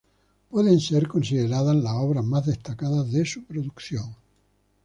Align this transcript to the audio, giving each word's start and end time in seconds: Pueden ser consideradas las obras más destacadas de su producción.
Pueden 0.49 0.79
ser 0.79 1.07
consideradas 1.07 1.75
las 1.75 1.93
obras 1.93 2.25
más 2.25 2.47
destacadas 2.47 3.11
de 3.11 3.23
su 3.23 3.43
producción. 3.45 4.15